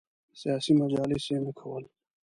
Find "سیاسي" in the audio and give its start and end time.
0.39-0.71